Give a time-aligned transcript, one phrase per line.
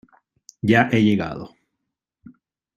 [0.63, 1.55] ya he llegado.